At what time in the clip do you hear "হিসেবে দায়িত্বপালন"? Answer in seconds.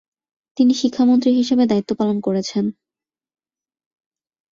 1.39-2.17